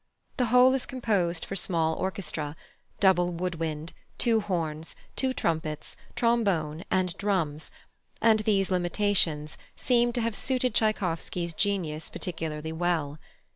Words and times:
The 0.37 0.45
whole 0.47 0.73
is 0.73 0.87
composed 0.87 1.45
for 1.45 1.55
small 1.55 1.93
orchestra, 1.93 2.55
double 2.99 3.31
wood 3.31 3.59
wind, 3.59 3.93
two 4.17 4.39
horns, 4.41 4.95
two 5.15 5.31
trumpets, 5.31 5.95
trombone, 6.15 6.83
and 6.89 7.15
drums, 7.17 7.69
and 8.19 8.39
these 8.39 8.71
limitations 8.71 9.59
seem 9.75 10.11
to 10.13 10.21
have 10.21 10.35
suited 10.35 10.73
Tschaikowsky's 10.73 11.53
genius 11.53 12.09
particularly 12.09 12.71
well. 12.71 13.19